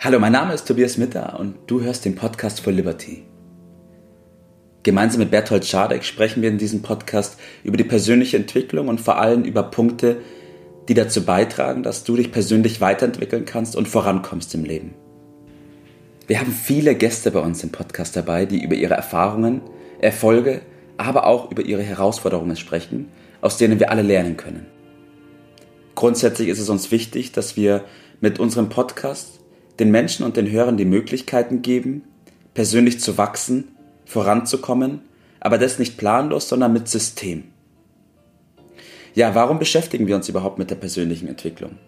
Hallo, 0.00 0.20
mein 0.20 0.30
Name 0.30 0.54
ist 0.54 0.68
Tobias 0.68 0.96
Mitter 0.96 1.40
und 1.40 1.56
du 1.66 1.80
hörst 1.80 2.04
den 2.04 2.14
Podcast 2.14 2.60
for 2.60 2.72
Liberty. 2.72 3.24
Gemeinsam 4.84 5.18
mit 5.18 5.32
Berthold 5.32 5.66
Schadek 5.66 6.04
sprechen 6.04 6.40
wir 6.40 6.50
in 6.50 6.56
diesem 6.56 6.82
Podcast 6.82 7.36
über 7.64 7.76
die 7.76 7.82
persönliche 7.82 8.36
Entwicklung 8.36 8.86
und 8.86 9.00
vor 9.00 9.18
allem 9.18 9.42
über 9.42 9.64
Punkte, 9.64 10.18
die 10.86 10.94
dazu 10.94 11.24
beitragen, 11.24 11.82
dass 11.82 12.04
du 12.04 12.14
dich 12.14 12.30
persönlich 12.30 12.80
weiterentwickeln 12.80 13.44
kannst 13.44 13.74
und 13.74 13.88
vorankommst 13.88 14.54
im 14.54 14.62
Leben. 14.62 14.94
Wir 16.28 16.38
haben 16.38 16.52
viele 16.52 16.94
Gäste 16.94 17.32
bei 17.32 17.40
uns 17.40 17.64
im 17.64 17.70
Podcast 17.70 18.14
dabei, 18.14 18.46
die 18.46 18.62
über 18.62 18.76
ihre 18.76 18.94
Erfahrungen, 18.94 19.62
Erfolge, 19.98 20.60
aber 20.96 21.26
auch 21.26 21.50
über 21.50 21.62
ihre 21.62 21.82
Herausforderungen 21.82 22.54
sprechen, 22.54 23.08
aus 23.40 23.56
denen 23.56 23.80
wir 23.80 23.90
alle 23.90 24.02
lernen 24.02 24.36
können. 24.36 24.66
Grundsätzlich 25.96 26.46
ist 26.46 26.60
es 26.60 26.68
uns 26.68 26.92
wichtig, 26.92 27.32
dass 27.32 27.56
wir 27.56 27.82
mit 28.20 28.38
unserem 28.38 28.68
Podcast 28.68 29.37
den 29.78 29.90
Menschen 29.90 30.24
und 30.24 30.36
den 30.36 30.50
Hörern 30.50 30.76
die 30.76 30.84
Möglichkeiten 30.84 31.62
geben, 31.62 32.02
persönlich 32.54 33.00
zu 33.00 33.18
wachsen, 33.18 33.68
voranzukommen, 34.04 35.02
aber 35.40 35.58
das 35.58 35.78
nicht 35.78 35.96
planlos, 35.96 36.48
sondern 36.48 36.72
mit 36.72 36.88
System. 36.88 37.44
Ja, 39.14 39.34
warum 39.34 39.58
beschäftigen 39.58 40.06
wir 40.06 40.16
uns 40.16 40.28
überhaupt 40.28 40.58
mit 40.58 40.70
der 40.70 40.76
persönlichen 40.76 41.28
Entwicklung? 41.28 41.78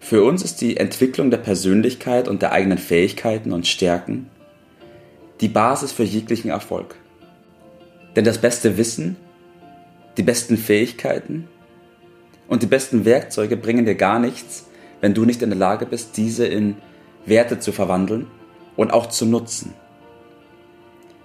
Für 0.00 0.24
uns 0.24 0.42
ist 0.42 0.60
die 0.60 0.76
Entwicklung 0.76 1.30
der 1.30 1.38
Persönlichkeit 1.38 2.26
und 2.28 2.42
der 2.42 2.52
eigenen 2.52 2.78
Fähigkeiten 2.78 3.52
und 3.52 3.66
Stärken 3.66 4.28
die 5.40 5.48
Basis 5.48 5.90
für 5.90 6.04
jeglichen 6.04 6.50
Erfolg. 6.50 6.94
Denn 8.14 8.24
das 8.24 8.38
beste 8.38 8.76
Wissen, 8.76 9.16
die 10.16 10.22
besten 10.22 10.56
Fähigkeiten 10.56 11.48
und 12.46 12.62
die 12.62 12.66
besten 12.66 13.04
Werkzeuge 13.04 13.56
bringen 13.56 13.84
dir 13.84 13.96
gar 13.96 14.20
nichts, 14.20 14.68
wenn 15.02 15.12
du 15.12 15.26
nicht 15.26 15.42
in 15.42 15.50
der 15.50 15.58
Lage 15.58 15.84
bist, 15.84 16.16
diese 16.16 16.46
in 16.46 16.76
Werte 17.26 17.58
zu 17.58 17.72
verwandeln 17.72 18.28
und 18.76 18.92
auch 18.92 19.06
zu 19.06 19.26
nutzen. 19.26 19.74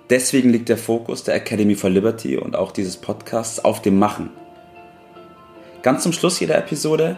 Deswegen 0.09 0.50
liegt 0.50 0.67
der 0.67 0.78
Fokus 0.78 1.23
der 1.23 1.36
Academy 1.36 1.75
for 1.75 1.89
Liberty 1.89 2.38
und 2.38 2.56
auch 2.56 2.72
dieses 2.72 2.97
Podcasts 2.97 3.64
auf 3.64 3.81
dem 3.81 4.00
Machen. 4.00 4.31
Ganz 5.84 6.03
zum 6.03 6.11
Schluss 6.11 6.39
jeder 6.39 6.58
Episode 6.58 7.17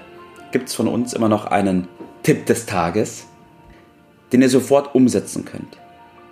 gibt 0.52 0.70
es 0.70 0.76
von 0.76 0.88
uns 0.88 1.14
immer 1.14 1.30
noch 1.30 1.46
einen 1.46 1.88
Tipp 2.24 2.46
des 2.46 2.66
Tages, 2.66 3.26
den 4.34 4.42
ihr 4.42 4.50
sofort 4.50 4.94
umsetzen 4.94 5.46
könnt, 5.46 5.78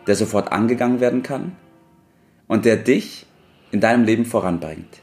der 0.08 0.16
sofort 0.16 0.52
angegangen 0.52 1.00
werden 1.00 1.24
kann 1.24 1.56
und 2.48 2.66
der 2.66 2.76
dich 2.76 3.26
in 3.72 3.80
deinem 3.80 4.04
Leben 4.04 4.26
voranbringt. 4.26 5.02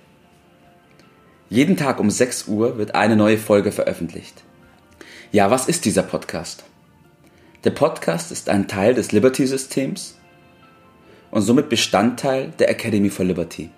Jeden 1.48 1.76
Tag 1.76 1.98
um 1.98 2.10
6 2.10 2.48
Uhr 2.48 2.78
wird 2.78 2.94
eine 2.94 3.16
neue 3.16 3.38
Folge 3.38 3.72
veröffentlicht. 3.72 4.44
Ja, 5.34 5.50
was 5.50 5.66
ist 5.66 5.84
dieser 5.84 6.04
Podcast? 6.04 6.62
Der 7.64 7.70
Podcast 7.70 8.30
ist 8.30 8.48
ein 8.48 8.68
Teil 8.68 8.94
des 8.94 9.10
Liberty-Systems 9.10 10.16
und 11.32 11.42
somit 11.42 11.68
Bestandteil 11.68 12.52
der 12.60 12.70
Academy 12.70 13.10
for 13.10 13.24
Liberty. 13.24 13.70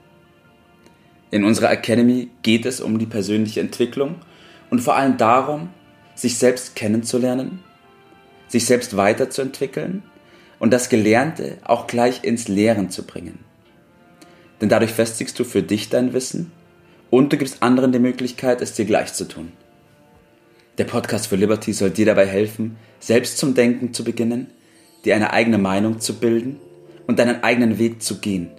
In 1.30 1.44
unserer 1.44 1.70
Academy 1.70 2.28
geht 2.42 2.66
es 2.66 2.82
um 2.82 2.98
die 2.98 3.06
persönliche 3.06 3.60
Entwicklung 3.60 4.16
und 4.68 4.80
vor 4.80 4.96
allem 4.96 5.16
darum, 5.16 5.70
sich 6.14 6.36
selbst 6.36 6.76
kennenzulernen, 6.76 7.64
sich 8.48 8.66
selbst 8.66 8.94
weiterzuentwickeln 8.94 10.02
und 10.58 10.74
das 10.74 10.90
Gelernte 10.90 11.56
auch 11.64 11.86
gleich 11.86 12.22
ins 12.22 12.48
Lehren 12.48 12.90
zu 12.90 13.04
bringen. 13.04 13.38
Denn 14.60 14.68
dadurch 14.68 14.92
festigst 14.92 15.38
du 15.38 15.44
für 15.44 15.62
dich 15.62 15.88
dein 15.88 16.12
Wissen 16.12 16.52
und 17.08 17.32
du 17.32 17.38
gibst 17.38 17.62
anderen 17.62 17.92
die 17.92 17.98
Möglichkeit, 17.98 18.60
es 18.60 18.74
dir 18.74 18.84
gleich 18.84 19.14
zu 19.14 19.26
tun. 19.26 19.52
Der 20.78 20.84
Podcast 20.84 21.28
für 21.28 21.36
Liberty 21.36 21.72
soll 21.72 21.90
dir 21.90 22.04
dabei 22.04 22.26
helfen, 22.26 22.76
selbst 23.00 23.38
zum 23.38 23.54
Denken 23.54 23.94
zu 23.94 24.04
beginnen, 24.04 24.48
dir 25.04 25.14
eine 25.14 25.32
eigene 25.32 25.56
Meinung 25.56 26.00
zu 26.00 26.14
bilden 26.14 26.60
und 27.06 27.18
deinen 27.18 27.42
eigenen 27.42 27.78
Weg 27.78 28.02
zu 28.02 28.18
gehen. 28.18 28.50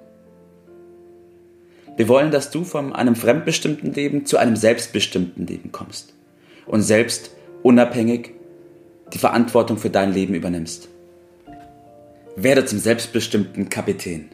Wir 1.95 2.08
wollen, 2.08 2.32
dass 2.32 2.50
du 2.50 2.64
von 2.64 2.94
einem 2.94 3.16
fremdbestimmten 3.16 3.94
Leben 3.94 4.26
zu 4.26 4.38
einem 4.38 4.55
selbstbestimmten 4.55 5.45
Leben 5.45 5.72
kommst 5.72 6.14
und 6.66 6.82
selbst 6.82 7.36
unabhängig 7.61 8.32
die 9.14 9.20
Verantwortung 9.20 9.78
für 9.78 9.89
dein 9.89 10.14
Leben 10.14 10.34
übernimmst. 10.34 10.89
Werde 12.36 12.66
zum 12.66 12.80
selbstbestimmten 12.80 13.70
Kapitän. 13.70 14.30